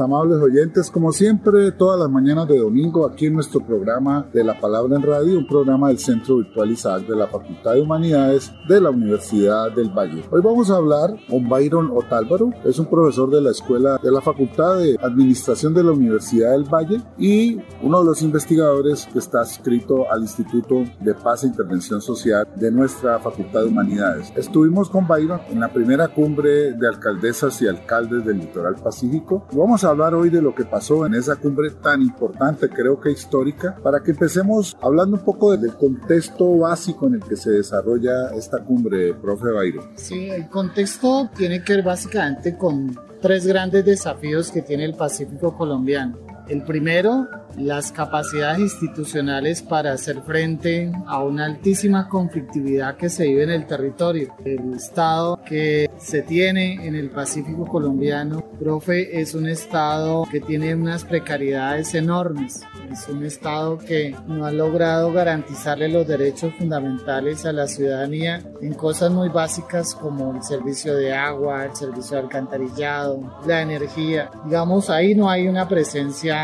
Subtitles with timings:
[0.00, 4.58] Amables oyentes, como siempre, todas las mañanas de domingo aquí en nuestro programa de la
[4.58, 8.80] Palabra en Radio, un programa del Centro Virtual Isaac de la Facultad de Humanidades de
[8.80, 10.24] la Universidad del Valle.
[10.30, 14.20] Hoy vamos a hablar con Byron Otálvaro, es un profesor de la Escuela de la
[14.20, 19.42] Facultad de Administración de la Universidad del Valle y uno de los investigadores que está
[19.42, 24.32] adscrito al Instituto de Paz e Intervención Social de nuestra Facultad de Humanidades.
[24.34, 29.46] Estuvimos con Byron en la primera cumbre de alcaldesas y alcaldes del litoral pacífico.
[29.52, 33.10] Vamos a hablar hoy de lo que pasó en esa cumbre tan importante, creo que
[33.10, 38.30] histórica, para que empecemos hablando un poco del contexto básico en el que se desarrolla
[38.30, 39.90] esta cumbre, profe Byron.
[39.96, 45.56] Sí, el contexto tiene que ver básicamente con tres grandes desafíos que tiene el Pacífico
[45.56, 46.35] colombiano.
[46.48, 47.26] El primero,
[47.58, 53.66] las capacidades institucionales para hacer frente a una altísima conflictividad que se vive en el
[53.66, 54.32] territorio.
[54.44, 60.72] El Estado que se tiene en el Pacífico colombiano, profe, es un Estado que tiene
[60.76, 62.62] unas precariedades enormes.
[62.92, 68.74] Es un Estado que no ha logrado garantizarle los derechos fundamentales a la ciudadanía en
[68.74, 74.30] cosas muy básicas como el servicio de agua, el servicio de alcantarillado, la energía.
[74.44, 76.35] Digamos, ahí no hay una presencia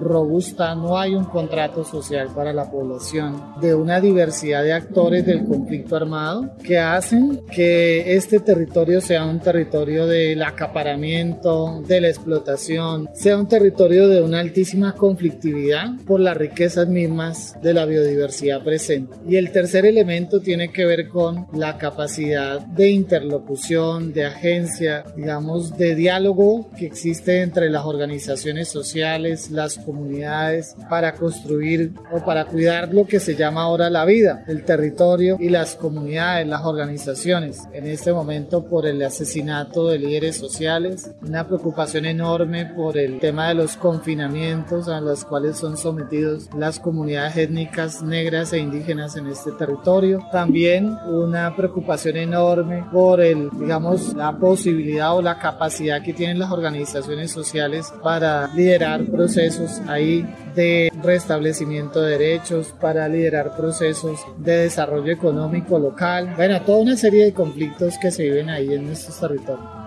[0.00, 5.44] robusta no hay un contrato social para la población de una diversidad de actores del
[5.44, 13.08] conflicto armado que hacen que este territorio sea un territorio del acaparamiento, de la explotación,
[13.14, 19.16] sea un territorio de una altísima conflictividad por las riquezas mismas de la biodiversidad presente.
[19.28, 25.76] Y el tercer elemento tiene que ver con la capacidad de interlocución, de agencia, digamos,
[25.76, 32.92] de diálogo que existe entre las organizaciones sociales, las comunidades, para construir o para cuidar
[32.92, 37.60] lo que se llama ahora la vida, el territorio y las comunidades, las organizaciones.
[37.72, 43.48] En este momento por el asesinato de líderes sociales, una preocupación enorme por el tema
[43.48, 49.26] de los confinamientos a los cuales son sometidos las comunidades étnicas negras e indígenas en
[49.26, 50.20] este territorio.
[50.32, 56.50] También una preocupación enorme por el, digamos, la posibilidad o la capacidad que tienen las
[56.50, 65.10] organizaciones sociales para liderar procesos ahí de restablecimiento de derechos, para liderar procesos de desarrollo
[65.12, 66.34] económico local.
[66.36, 69.83] Bueno, toda una serie de conflictos que se viven ahí en estos territorios.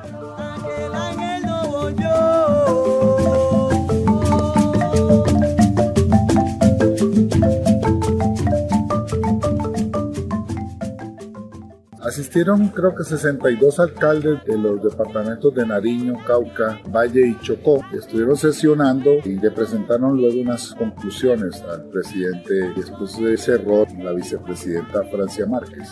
[12.08, 17.82] Asistieron creo que 62 alcaldes de los departamentos de Nariño, Cauca, Valle y Chocó.
[17.94, 24.14] Estuvieron sesionando y le presentaron luego unas conclusiones al presidente y después se cerró la
[24.14, 25.90] vicepresidenta Francia Márquez.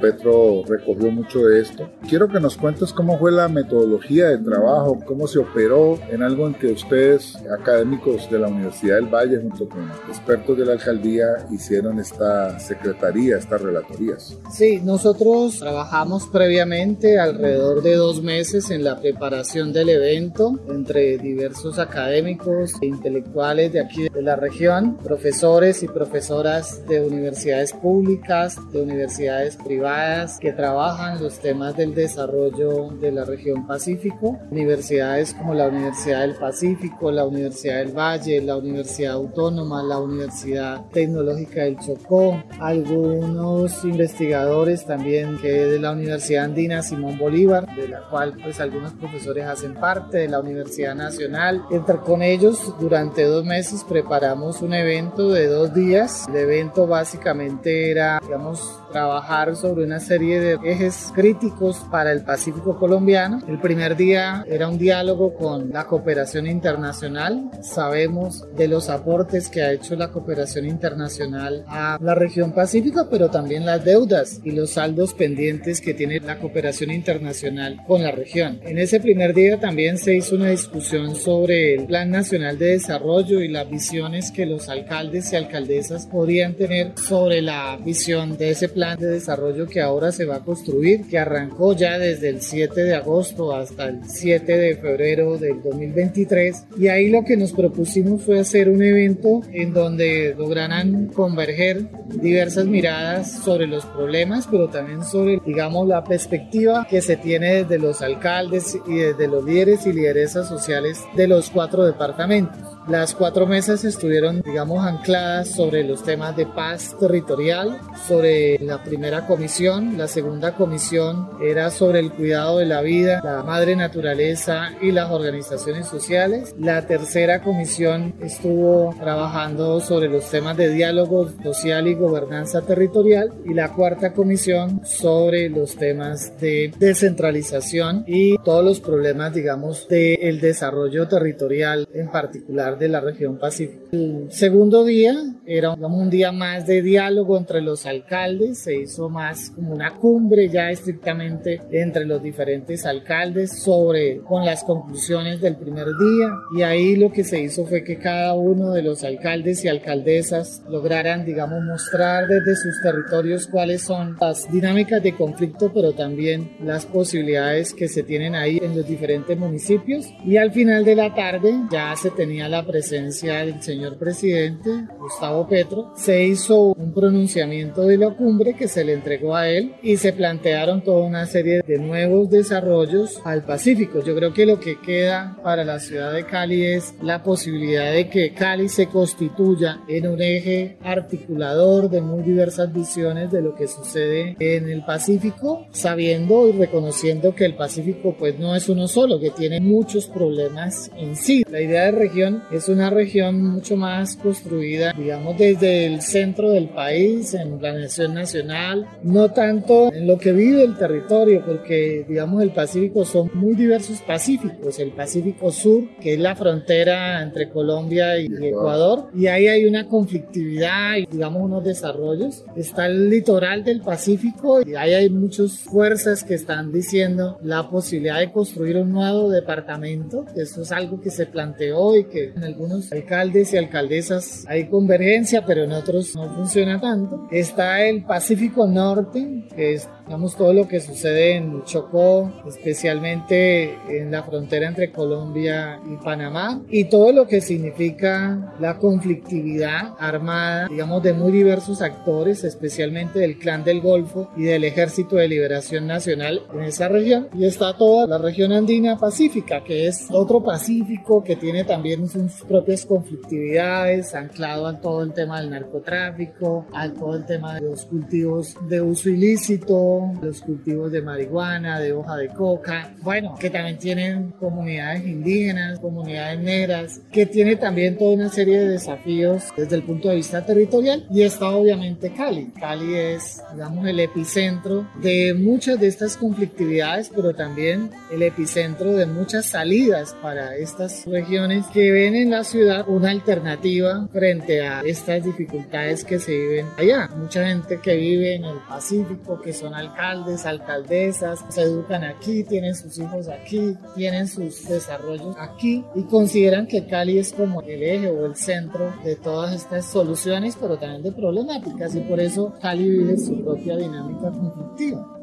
[0.00, 1.86] Petro recogió mucho de esto.
[2.08, 6.46] Quiero que nos cuentes cómo fue la metodología de trabajo, cómo se operó en algo
[6.46, 11.46] en que ustedes, académicos de la Universidad del Valle, junto con expertos de la alcaldía,
[11.50, 14.34] hicieron esta secretaría, estas relatorías.
[14.50, 21.78] Sí, nosotros trabajamos previamente alrededor de dos meses en la preparación del evento entre diversos
[21.78, 28.82] académicos e intelectuales de aquí de la región, profesores y profesoras de universidades públicas, de
[28.82, 35.68] universidades privadas que trabajan los temas del desarrollo de la región Pacífico, universidades como la
[35.68, 42.42] Universidad del Pacífico, la Universidad del Valle, la Universidad Autónoma, la Universidad Tecnológica del Chocó,
[42.60, 48.92] algunos investigadores también que de la Universidad Andina Simón Bolívar, de la cual pues algunos
[48.92, 51.64] profesores hacen parte, de la Universidad Nacional.
[51.70, 56.26] Entre con ellos durante dos meses preparamos un evento de dos días.
[56.28, 62.78] El evento básicamente era, digamos, trabajar sobre una serie de ejes críticos para el Pacífico
[62.78, 63.40] colombiano.
[63.48, 67.50] El primer día era un diálogo con la cooperación internacional.
[67.62, 73.30] Sabemos de los aportes que ha hecho la cooperación internacional a la región pacífica, pero
[73.30, 78.60] también las deudas y los saldos pendientes que tiene la cooperación internacional con la región.
[78.64, 83.40] En ese primer día también se hizo una discusión sobre el Plan Nacional de Desarrollo
[83.40, 88.68] y las visiones que los alcaldes y alcaldesas podrían tener sobre la visión de ese
[88.68, 92.82] plan de desarrollo que ahora se va a construir, que arrancó ya desde el 7
[92.82, 96.64] de agosto hasta el 7 de febrero del 2023.
[96.78, 101.86] Y ahí lo que nos propusimos fue hacer un evento en donde lograran converger
[102.20, 107.78] diversas miradas sobre los problemas, pero también sobre, digamos, la perspectiva que se tiene desde
[107.78, 112.77] los alcaldes y desde los líderes y lideresas sociales de los cuatro departamentos.
[112.88, 119.26] Las cuatro mesas estuvieron, digamos, ancladas sobre los temas de paz territorial, sobre la primera
[119.26, 124.92] comisión, la segunda comisión era sobre el cuidado de la vida, la madre naturaleza y
[124.92, 131.94] las organizaciones sociales, la tercera comisión estuvo trabajando sobre los temas de diálogo social y
[131.94, 133.34] gobernanza territorial.
[133.44, 140.40] Y la cuarta comisión sobre los temas de descentralización y todos los problemas, digamos, del
[140.40, 143.86] desarrollo territorial en particular de la región Pacífico.
[143.92, 145.14] El segundo día
[145.46, 150.48] era un día más de diálogo entre los alcaldes, se hizo más como una cumbre
[150.48, 156.32] ya estrictamente entre los diferentes alcaldes sobre con las conclusiones del primer día.
[156.56, 160.62] Y ahí lo que se hizo fue que cada uno de los alcaldes y alcaldesas
[160.68, 166.86] lograran, digamos, mostrar desde sus territorios cuáles son las dinámicas de conflicto, pero también las
[166.86, 170.06] posibilidades que se tienen ahí en los diferentes municipios.
[170.24, 174.70] Y al final de la tarde ya se tenía la presencia del señor presidente
[175.00, 179.74] Gustavo Petro, se hizo un pronunciamiento de la cumbre que se le entregó a él
[179.82, 184.04] y se plantearon toda una serie de nuevos desarrollos al Pacífico.
[184.04, 188.08] Yo creo que lo que queda para la ciudad de Cali es la posibilidad de
[188.08, 193.66] que Cali se constituya en un eje articulador de muy diversas visiones de lo que
[193.66, 199.18] sucede en el Pacífico, sabiendo y reconociendo que el Pacífico pues no es uno solo,
[199.18, 201.44] que tiene muchos problemas en sí.
[201.50, 206.68] La idea de región es una región mucho más construida, digamos, desde el centro del
[206.68, 212.50] país, en planeación nacional, no tanto en lo que vive el territorio, porque, digamos, el
[212.50, 214.78] Pacífico son muy diversos pacíficos.
[214.78, 219.86] El Pacífico Sur, que es la frontera entre Colombia y Ecuador, y ahí hay una
[219.86, 222.44] conflictividad y, digamos, unos desarrollos.
[222.56, 228.18] Está el litoral del Pacífico y ahí hay muchas fuerzas que están diciendo la posibilidad
[228.18, 230.24] de construir un nuevo departamento.
[230.34, 235.44] Eso es algo que se planteó y que en algunos alcaldes y alcaldesas hay convergencia,
[235.44, 237.28] pero en otros no funciona tanto.
[237.30, 244.10] Está el Pacífico Norte, que es digamos todo lo que sucede en Chocó, especialmente en
[244.10, 251.02] la frontera entre Colombia y Panamá, y todo lo que significa la conflictividad armada, digamos,
[251.02, 256.40] de muy diversos actores, especialmente del Clan del Golfo y del Ejército de Liberación Nacional
[256.54, 257.28] en esa región.
[257.34, 262.42] Y está toda la región andina pacífica, que es otro Pacífico que tiene también sus
[262.48, 267.84] propias conflictividades, anclado a todo el tema del narcotráfico, a todo el tema de los
[267.84, 273.78] cultivos de uso ilícito, los cultivos de marihuana, de hoja de coca, bueno, que también
[273.78, 279.82] tienen comunidades indígenas, comunidades negras, que tiene también toda una serie de desafíos desde el
[279.82, 282.52] punto de vista territorial y está obviamente Cali.
[282.58, 289.06] Cali es, digamos, el epicentro de muchas de estas conflictividades, pero también el epicentro de
[289.06, 295.24] muchas salidas para estas regiones que ven en la ciudad una alternativa frente a estas
[295.24, 297.08] dificultades que se viven allá.
[297.16, 302.74] Mucha gente que vive en el Pacífico, que son alcaldes, alcaldesas, se educan aquí, tienen
[302.74, 308.08] sus hijos aquí, tienen sus desarrollos aquí y consideran que Cali es como el eje
[308.08, 312.88] o el centro de todas estas soluciones, pero también de problemáticas y por eso Cali
[312.88, 315.14] vive su propia dinámica conflictiva.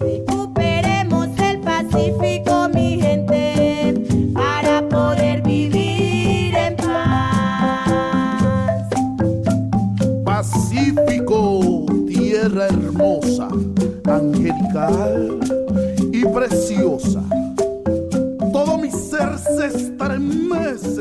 [0.00, 2.49] Recuperemos el Pacífico,
[12.68, 13.48] hermosa,
[14.04, 15.38] angelical
[16.12, 17.22] y preciosa.
[18.52, 20.99] Todo mi ser se estremece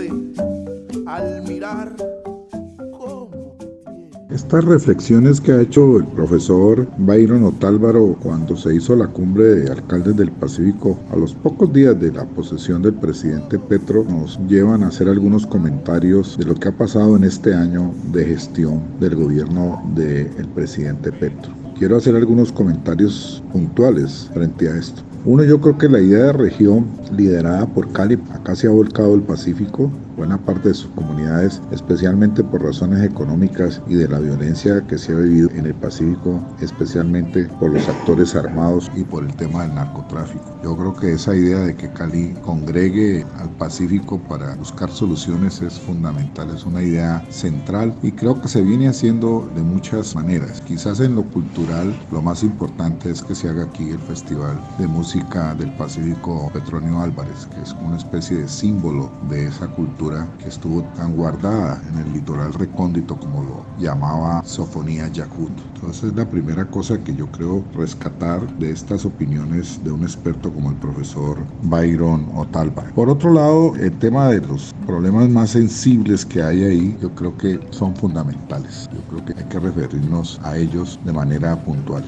[4.49, 9.71] estas reflexiones que ha hecho el profesor Byron Otálvaro cuando se hizo la cumbre de
[9.71, 14.81] alcaldes del Pacífico a los pocos días de la posesión del presidente Petro nos llevan
[14.81, 19.17] a hacer algunos comentarios de lo que ha pasado en este año de gestión del
[19.17, 21.51] gobierno del presidente Petro.
[21.77, 25.03] Quiero hacer algunos comentarios puntuales frente a esto.
[25.25, 29.13] Uno, yo creo que la idea de región liderada por Cali, acá se ha volcado
[29.13, 34.85] el Pacífico, buena parte de sus comunidades, especialmente por razones económicas y de la violencia
[34.85, 39.33] que se ha vivido en el Pacífico, especialmente por los actores armados y por el
[39.35, 40.43] tema del narcotráfico.
[40.61, 45.79] Yo creo que esa idea de que Cali congregue al Pacífico para buscar soluciones es
[45.79, 50.59] fundamental, es una idea central y creo que se viene haciendo de muchas maneras.
[50.67, 54.87] Quizás en lo cultural lo más importante es que se haga aquí el Festival de
[54.87, 60.08] Música del Pacífico Petronio Álvarez, que es una especie de símbolo de esa cultura
[60.39, 65.51] que estuvo tan guardada en el litoral recóndito como lo llamaba Sofonía Yakut.
[65.75, 70.51] Entonces es la primera cosa que yo creo rescatar de estas opiniones de un experto
[70.51, 72.83] como el profesor Byron Otalva.
[72.95, 77.37] Por otro lado, el tema de los problemas más sensibles que hay ahí, yo creo
[77.37, 78.87] que son fundamentales.
[78.91, 82.03] Yo creo que hay que referirnos a ellos de manera puntual.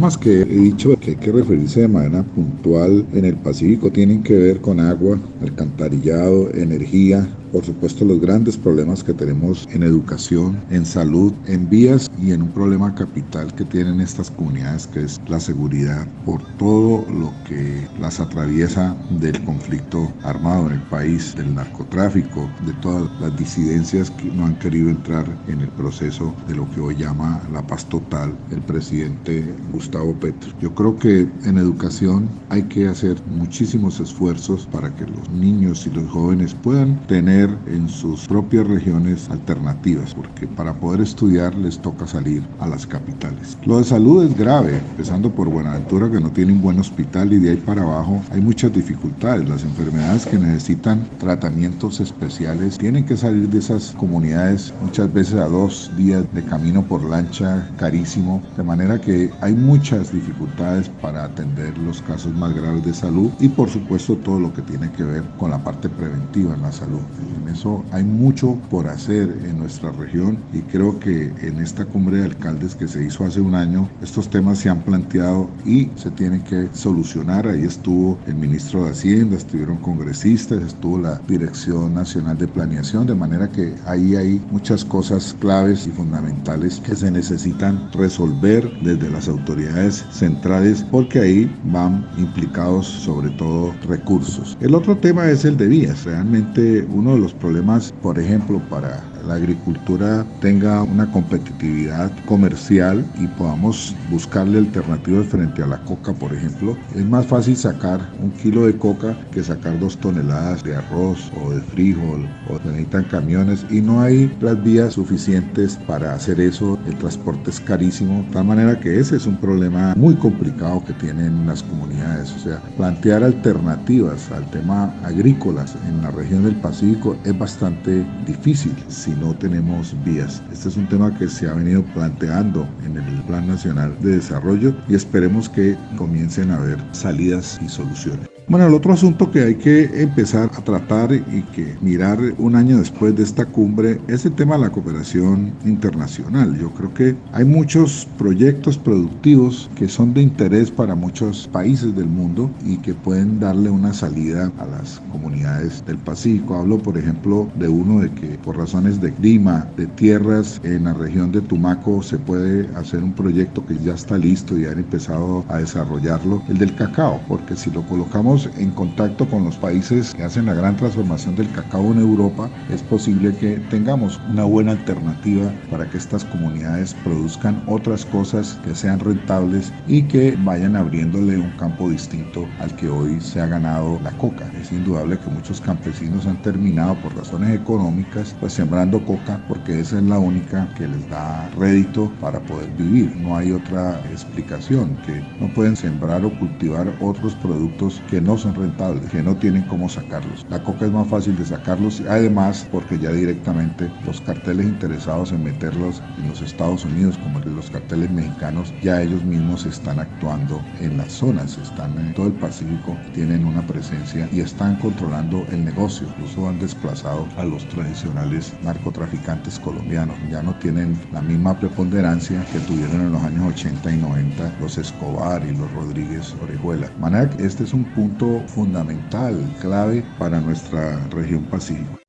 [0.00, 4.22] Problemas que he dicho que hay que referirse de manera puntual en el Pacífico tienen
[4.22, 10.58] que ver con agua, alcantarillado, energía, por supuesto los grandes problemas que tenemos en educación,
[10.70, 15.20] en salud, en vías y en un problema capital que tienen estas comunidades que es
[15.28, 21.54] la seguridad por todo lo que las atraviesa del conflicto armado en el país, del
[21.54, 26.70] narcotráfico, de todas las disidencias que no han querido entrar en el proceso de lo
[26.70, 30.52] que hoy llama la paz total el presidente Gustavo Petro.
[30.60, 35.90] Yo creo que en educación hay que hacer muchísimos esfuerzos para que los niños y
[35.90, 42.06] los jóvenes puedan tener en sus propias regiones alternativas, porque para poder estudiar les toca
[42.06, 43.56] salir a las capitales.
[43.64, 47.38] Lo de salud es grave, empezando por Buenaventura que no tiene un buen hospital y
[47.38, 49.48] de ahí para abajo hay muchas dificultades.
[49.48, 55.48] Las enfermedades que necesitan tratamientos especiales tienen que salir de esas comunidades muchas veces a
[55.48, 61.76] dos días de camino por lancha carísimo, de manera que hay muchas dificultades para atender
[61.78, 65.24] los casos más graves de salud y por supuesto todo lo que tiene que ver
[65.38, 67.00] con la parte preventiva en la salud.
[67.36, 72.18] En eso hay mucho por hacer en nuestra región y creo que en esta cumbre
[72.18, 76.10] de alcaldes que se hizo hace un año, estos temas se han planteado y se
[76.10, 77.46] tienen que solucionar.
[77.46, 83.14] Ahí estuvo el ministro de Hacienda, estuvieron congresistas, estuvo la Dirección Nacional de Planeación, de
[83.14, 89.28] manera que ahí hay muchas cosas claves y fundamentales que se necesitan resolver desde las
[89.28, 94.56] autoridades centrales porque ahí van implicados sobre todo recursos.
[94.60, 96.04] El otro tema es el de vías.
[96.04, 103.26] Realmente uno de los problemas, por ejemplo, para la agricultura tenga una competitividad comercial y
[103.26, 108.66] podamos buscarle alternativas frente a la coca, por ejemplo, es más fácil sacar un kilo
[108.66, 113.64] de coca que sacar dos toneladas de arroz o de frijol o se necesitan camiones
[113.70, 116.78] y no hay las vías suficientes para hacer eso.
[116.86, 120.92] El transporte es carísimo, de tal manera que ese es un problema muy complicado que
[120.94, 122.32] tienen las comunidades.
[122.32, 128.72] O sea, plantear alternativas al tema agrícolas en la región del Pacífico es bastante difícil
[128.88, 130.42] si no tenemos vías.
[130.52, 134.74] Este es un tema que se ha venido planteando en el Plan Nacional de Desarrollo
[134.88, 138.39] y esperemos que comiencen a haber salidas y soluciones.
[138.48, 142.78] Bueno, el otro asunto que hay que empezar a tratar y que mirar un año
[142.78, 146.58] después de esta cumbre es el tema de la cooperación internacional.
[146.58, 152.08] Yo creo que hay muchos proyectos productivos que son de interés para muchos países del
[152.08, 156.56] mundo y que pueden darle una salida a las comunidades del Pacífico.
[156.56, 160.94] Hablo, por ejemplo, de uno de que por razones de clima, de tierras, en la
[160.94, 165.44] región de Tumaco se puede hacer un proyecto que ya está listo y han empezado
[165.48, 170.22] a desarrollarlo, el del cacao, porque si lo colocamos en contacto con los países que
[170.22, 175.50] hacen la gran transformación del cacao en Europa, es posible que tengamos una buena alternativa
[175.70, 181.50] para que estas comunidades produzcan otras cosas que sean rentables y que vayan abriéndole un
[181.58, 184.50] campo distinto al que hoy se ha ganado la coca.
[184.60, 189.98] Es indudable que muchos campesinos han terminado por razones económicas pues sembrando coca porque esa
[189.98, 193.14] es la única que les da rédito para poder vivir.
[193.16, 198.54] No hay otra explicación, que no pueden sembrar o cultivar otros productos que no son
[198.54, 200.46] rentables, que no tienen cómo sacarlos.
[200.48, 205.44] La coca es más fácil de sacarlos, además porque ya directamente los carteles interesados en
[205.44, 210.96] meterlos en los Estados Unidos, como los carteles mexicanos, ya ellos mismos están actuando en
[210.96, 216.06] las zonas, están en todo el Pacífico, tienen una presencia y están controlando el negocio.
[216.08, 220.16] Incluso han desplazado a los tradicionales narcotraficantes colombianos.
[220.30, 224.78] Ya no tienen la misma preponderancia que tuvieron en los años 80 y 90 los
[224.78, 226.90] Escobar y los Rodríguez Orejuela.
[226.98, 228.09] Manac, este es un punto
[228.48, 231.99] fundamental, clave para nuestra región pacífico.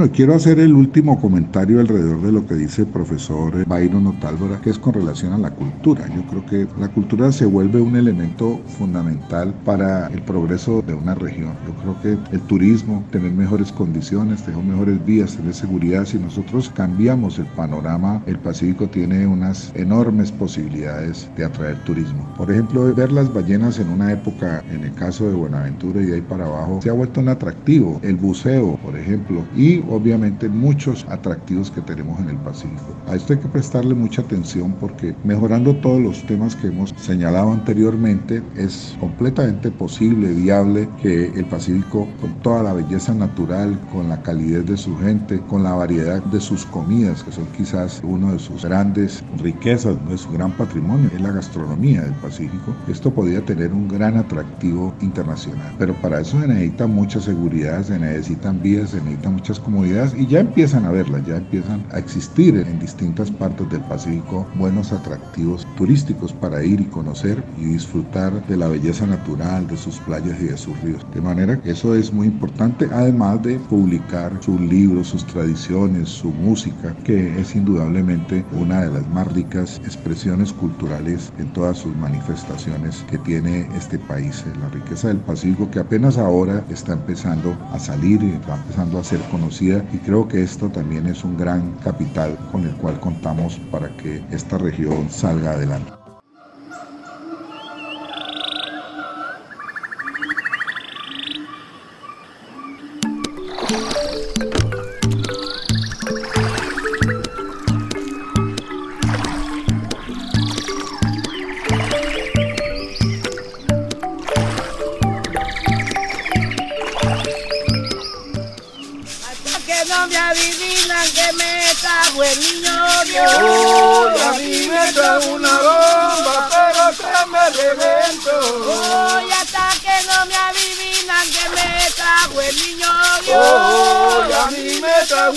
[0.00, 4.58] Bueno, quiero hacer el último comentario alrededor de lo que dice el profesor Byron Otálvora,
[4.62, 6.08] que es con relación a la cultura.
[6.08, 11.14] Yo creo que la cultura se vuelve un elemento fundamental para el progreso de una
[11.14, 11.52] región.
[11.66, 16.72] Yo creo que el turismo, tener mejores condiciones, tener mejores vías, tener seguridad, si nosotros
[16.74, 22.26] cambiamos el panorama, el Pacífico tiene unas enormes posibilidades de atraer turismo.
[22.38, 26.14] Por ejemplo, ver las ballenas en una época, en el caso de Buenaventura y de
[26.14, 28.00] ahí para abajo, se ha vuelto un atractivo.
[28.02, 32.94] El buceo, por ejemplo, y obviamente muchos atractivos que tenemos en el Pacífico.
[33.08, 37.52] A esto hay que prestarle mucha atención porque mejorando todos los temas que hemos señalado
[37.52, 44.22] anteriormente es completamente posible, viable que el Pacífico con toda la belleza natural, con la
[44.22, 48.38] calidez de su gente, con la variedad de sus comidas que son quizás uno de
[48.38, 52.74] sus grandes riquezas, de su gran patrimonio, es la gastronomía del Pacífico.
[52.88, 57.98] Esto podría tener un gran atractivo internacional, pero para eso se necesita mucha seguridad, se
[57.98, 62.56] necesitan vías, se necesitan muchas comunidades y ya empiezan a verlas, ya empiezan a existir
[62.56, 68.56] en distintas partes del Pacífico buenos atractivos turísticos para ir y conocer y disfrutar de
[68.56, 71.06] la belleza natural, de sus playas y de sus ríos.
[71.14, 76.30] De manera que eso es muy importante, además de publicar sus libros, sus tradiciones, su
[76.30, 83.04] música, que es indudablemente una de las más ricas expresiones culturales en todas sus manifestaciones
[83.08, 84.44] que tiene este país.
[84.60, 89.04] La riqueza del Pacífico que apenas ahora está empezando a salir y está empezando a
[89.04, 93.58] ser conocida y creo que esto también es un gran capital con el cual contamos
[93.70, 95.99] para que esta región salga adelante.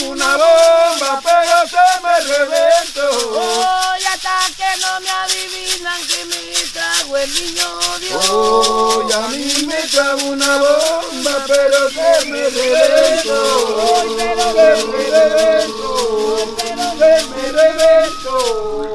[0.01, 3.09] Una bomba, pero se me reventó.
[3.31, 7.67] Oh, ya está que no me adivinan que me trago el niño
[7.99, 8.29] Dios.
[8.29, 14.05] Oh, a mí me trago una bomba, pero se me reventó.
[14.15, 16.55] pero se me reventó.
[16.57, 18.92] Pero se me reventó.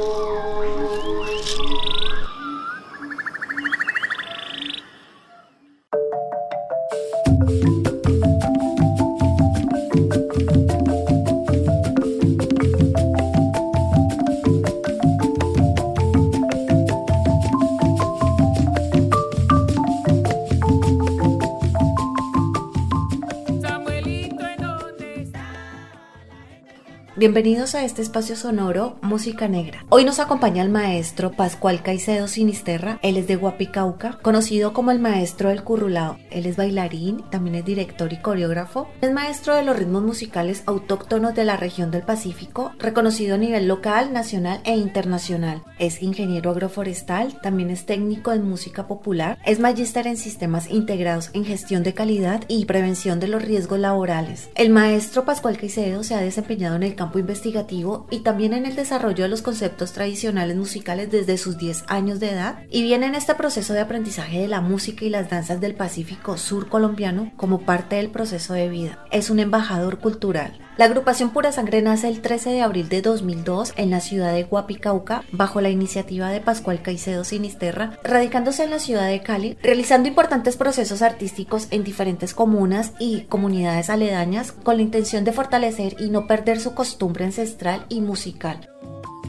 [27.19, 29.85] Bienvenidos a este espacio sonoro Música Negra.
[29.89, 33.01] Hoy nos acompaña el maestro Pascual Caicedo Sinisterra.
[33.03, 36.17] Él es de Guapicauca, conocido como el maestro del currulao.
[36.31, 38.87] Él es bailarín, también es director y coreógrafo.
[39.01, 43.67] Es maestro de los ritmos musicales autóctonos de la región del Pacífico, reconocido a nivel
[43.67, 45.65] local, nacional e internacional.
[45.81, 49.39] Es ingeniero agroforestal, también es técnico en música popular.
[49.45, 54.51] Es magíster en sistemas integrados en gestión de calidad y prevención de los riesgos laborales.
[54.55, 58.75] El maestro Pascual Caicedo se ha desempeñado en el campo investigativo y también en el
[58.75, 63.15] desarrollo de los conceptos tradicionales musicales desde sus 10 años de edad y viene en
[63.15, 67.61] este proceso de aprendizaje de la música y las danzas del Pacífico Sur colombiano como
[67.61, 69.05] parte del proceso de vida.
[69.13, 70.59] Es un embajador cultural.
[70.79, 74.45] La agrupación Pura Sangre nace el 13 de abril de 2002 en la ciudad de
[74.45, 80.09] Guapicauca bajo la iniciativa de Pascual Caicedo Sinisterra, radicándose en la ciudad de Cali, realizando
[80.09, 86.11] importantes procesos artísticos en diferentes comunas y comunidades aledañas con la intención de fortalecer y
[86.11, 88.71] no perder su costumbre ancestral y musical.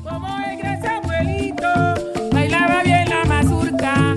[0.04, 0.28] Como
[0.84, 1.68] Samuelito,
[2.32, 4.14] bailaba bien la mazurca,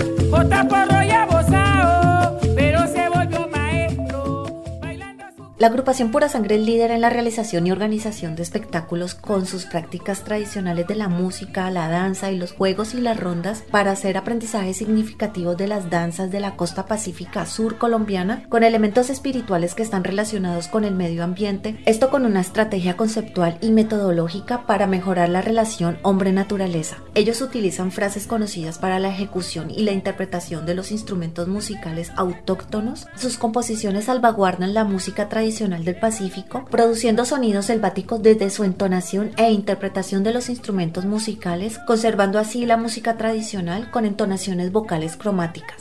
[5.63, 9.65] La agrupación Pura Sangre es líder en la realización y organización de espectáculos con sus
[9.65, 14.17] prácticas tradicionales de la música, la danza y los juegos y las rondas para hacer
[14.17, 19.85] aprendizajes significativos de las danzas de la costa pacífica sur colombiana con elementos espirituales que
[19.85, 25.29] están relacionados con el medio ambiente, esto con una estrategia conceptual y metodológica para mejorar
[25.29, 26.97] la relación hombre-naturaleza.
[27.15, 33.07] Ellos utilizan frases conocidas para la ejecución y la interpretación de los instrumentos musicales autóctonos.
[33.15, 39.51] Sus composiciones salvaguardan la música tradicional del Pacífico, produciendo sonidos selváticos desde su entonación e
[39.51, 45.77] interpretación de los instrumentos musicales, conservando así la música tradicional con entonaciones vocales cromáticas.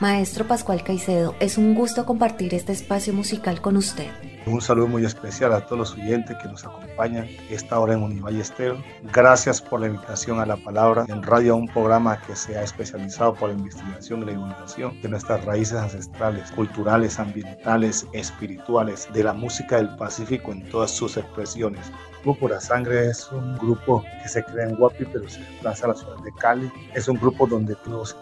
[0.00, 4.08] Maestro Pascual Caicedo, es un gusto compartir este espacio musical con usted.
[4.50, 8.40] Un saludo muy especial a todos los oyentes que nos acompañan esta hora en Univalle
[8.40, 8.82] Estero.
[9.12, 13.34] Gracias por la invitación a la palabra en radio, un programa que se ha especializado
[13.34, 19.34] por la investigación y la divulgación de nuestras raíces ancestrales, culturales, ambientales, espirituales, de la
[19.34, 21.92] música del Pacífico en todas sus expresiones.
[22.24, 25.88] Grupo Pura Sangre es un grupo que se crea en Guapi, pero se desplaza a
[25.90, 26.72] la ciudad de Cali.
[26.94, 28.16] Es un grupo donde los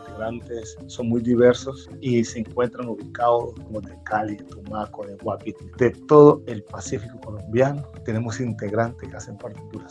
[0.87, 5.91] son muy diversos y se encuentran ubicados como de Cali, de Tumaco, de Guapi, de
[6.09, 7.83] todo el Pacífico colombiano.
[8.05, 9.87] Tenemos integrantes que hacen parte de Pura.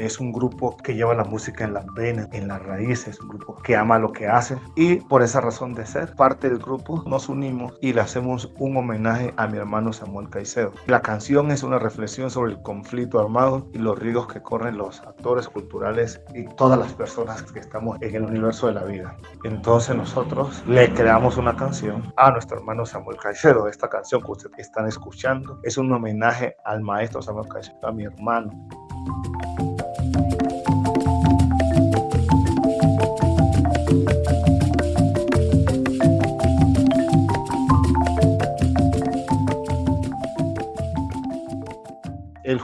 [0.00, 3.28] Es un grupo que lleva la música en las venas, en las raíces, es un
[3.28, 7.02] grupo que ama lo que hace y por esa razón de ser parte del grupo
[7.06, 10.72] nos unimos y le hacemos un homenaje a mi hermano Samuel Caicedo.
[10.86, 15.00] La canción es una reflexión sobre el conflicto armado y los riesgos que corren los
[15.00, 19.18] actores culturales y todas las personas que estamos en el universo de la vida.
[19.44, 23.68] Entonces nosotros le creamos una canción a nuestro hermano Samuel Caicedo.
[23.68, 28.04] Esta canción que ustedes están escuchando es un homenaje al maestro Samuel Caicedo, a mi
[28.04, 28.50] hermano.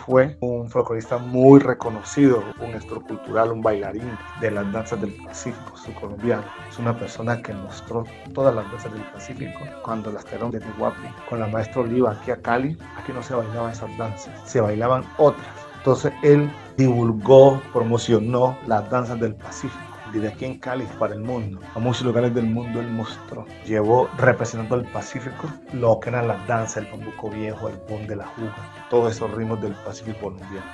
[0.06, 5.76] Fue un folclorista muy reconocido, un gestor cultural, un bailarín de las danzas del Pacífico
[5.76, 6.44] subcolombiano.
[6.70, 11.08] Es una persona que mostró todas las danzas del Pacífico cuando las trajeron desde Guapi
[11.28, 12.78] con la maestra Oliva aquí a Cali.
[12.96, 15.46] Aquí no se bailaban esas danzas, se bailaban otras.
[15.78, 21.60] Entonces él divulgó, promocionó las danzas del Pacífico desde aquí en Cali para el mundo.
[21.74, 23.46] A muchos lugares del mundo él mostró.
[23.64, 28.16] Llevó representando el Pacífico lo que eran las danzas, el bambuco viejo, el pon de
[28.16, 28.56] la juga,
[28.90, 30.66] todos esos ritmos del Pacífico colombiano.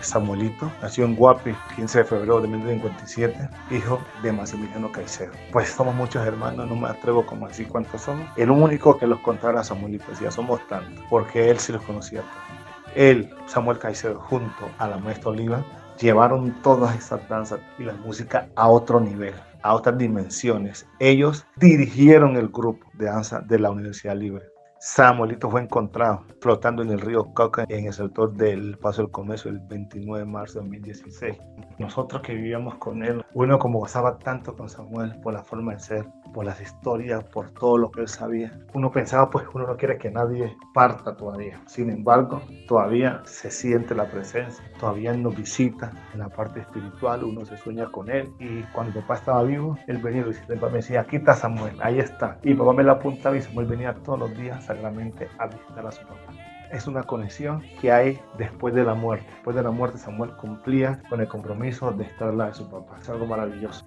[0.00, 5.32] Samuelito nació en Guapi, 15 de febrero de 1957, hijo de Maximiliano Caicedo.
[5.50, 8.28] Pues somos muchos hermanos, no me atrevo como a decir cuántos somos.
[8.36, 12.20] El único que los contara a Samuelito decía, somos tantos, porque él sí los conocía
[12.20, 12.64] todos.
[12.94, 15.64] Él, Samuel Caicedo, junto a la maestra Oliva,
[16.00, 20.86] llevaron todas esas danzas y la música a otro nivel, a otras dimensiones.
[20.98, 24.53] Ellos dirigieron el grupo de danza de la Universidad Libre.
[24.86, 29.50] Samuelito fue encontrado flotando en el río Cauca en el sector del Paso del Comercio
[29.50, 31.38] el 29 de marzo de 2016.
[31.78, 35.80] Nosotros que vivíamos con él, uno como gozaba tanto con Samuel por la forma de
[35.80, 38.52] ser, por las historias, por todo lo que él sabía.
[38.74, 41.62] Uno pensaba, pues uno no quiere que nadie parta todavía.
[41.66, 47.24] Sin embargo, todavía se siente la presencia, todavía él nos visita en la parte espiritual,
[47.24, 48.30] uno se sueña con él.
[48.38, 52.38] Y cuando papá estaba vivo, él venía y me decía, aquí está Samuel, ahí está.
[52.42, 55.92] Y papá me la apuntaba y Samuel venía todos los días sagramente a visitar a
[55.92, 56.32] su papá
[56.74, 59.26] es una conexión que hay después de la muerte.
[59.34, 62.68] Después de la muerte Samuel cumplía con el compromiso de estar al lado de su
[62.68, 62.96] papá.
[63.00, 63.84] Es algo maravilloso.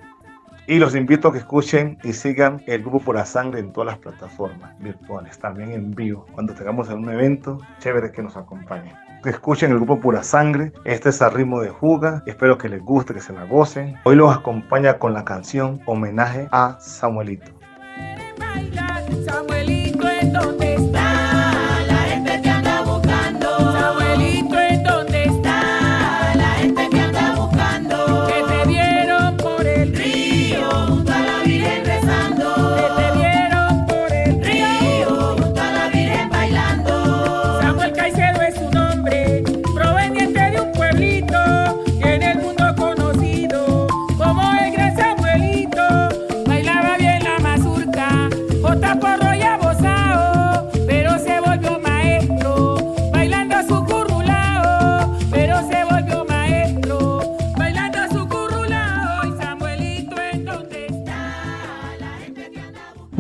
[0.68, 3.98] Y los invito a que escuchen y sigan el grupo Pura Sangre en todas las
[4.00, 6.26] plataformas virtuales, también en vivo.
[6.34, 8.94] Cuando tengamos un evento, chévere que nos acompañen.
[9.24, 10.74] Que escuchen el grupo Pura Sangre.
[10.84, 12.22] Este es a ritmo de juga.
[12.26, 13.96] Espero que les guste, que se la gocen.
[14.04, 17.52] Hoy los acompaña con la canción Homenaje a Samuelito,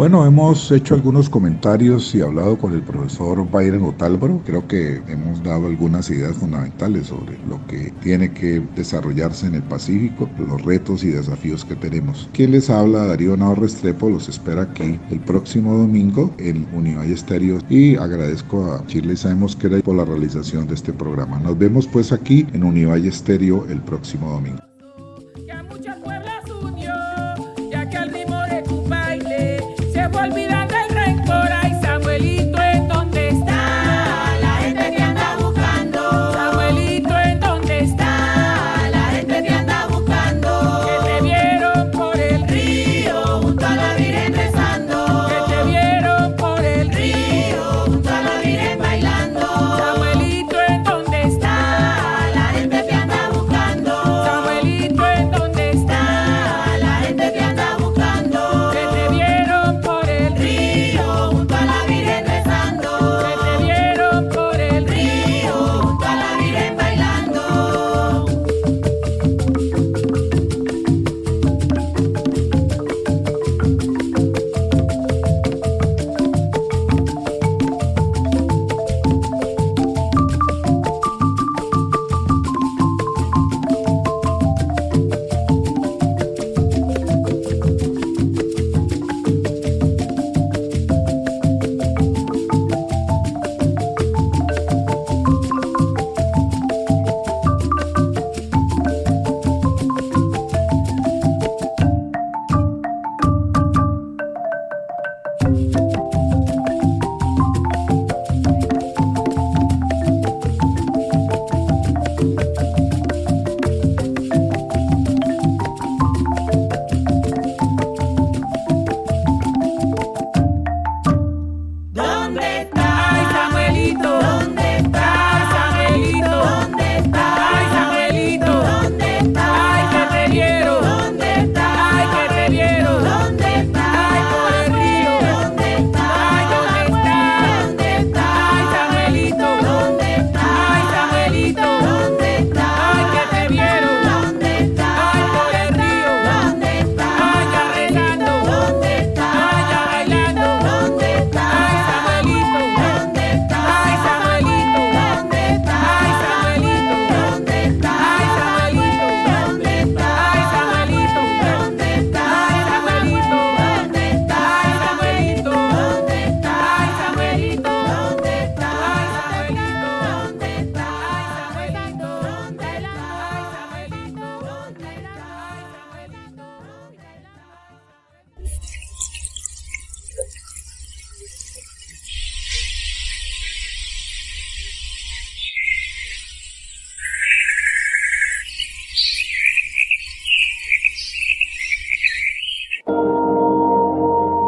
[0.07, 4.41] Bueno, hemos hecho algunos comentarios y hablado con el profesor Byron Otálvaro.
[4.45, 9.63] Creo que hemos dado algunas ideas fundamentales sobre lo que tiene que desarrollarse en el
[9.63, 12.29] Pacífico, los retos y desafíos que tenemos.
[12.31, 17.59] Quien les habla, Darío Navarro Restrepo, los espera aquí el próximo domingo en Univalle Estéreo
[17.69, 21.37] y agradezco a Chile Mosquera por la realización de este programa.
[21.39, 24.66] Nos vemos pues aquí en Univalle Estéreo el próximo domingo.